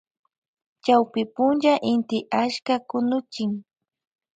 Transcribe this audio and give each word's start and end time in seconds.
Chawpy 0.83 1.21
punlla 1.35 1.73
inti 1.91 2.17
achka 2.41 2.75
kunuchin. 2.89 3.51